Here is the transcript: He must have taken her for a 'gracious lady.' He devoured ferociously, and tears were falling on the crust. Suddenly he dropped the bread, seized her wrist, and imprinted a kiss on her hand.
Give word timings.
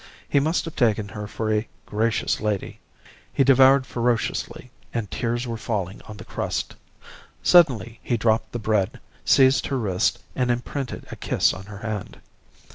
He 0.27 0.39
must 0.39 0.65
have 0.65 0.75
taken 0.75 1.09
her 1.09 1.27
for 1.27 1.53
a 1.53 1.67
'gracious 1.85 2.41
lady.' 2.41 2.79
He 3.31 3.43
devoured 3.43 3.85
ferociously, 3.85 4.71
and 4.91 5.11
tears 5.11 5.45
were 5.45 5.57
falling 5.57 6.01
on 6.07 6.17
the 6.17 6.25
crust. 6.25 6.75
Suddenly 7.43 7.99
he 8.01 8.17
dropped 8.17 8.51
the 8.51 8.57
bread, 8.57 8.99
seized 9.25 9.67
her 9.67 9.77
wrist, 9.77 10.17
and 10.35 10.49
imprinted 10.49 11.05
a 11.11 11.15
kiss 11.15 11.53
on 11.53 11.65
her 11.67 11.85
hand. 11.87 12.17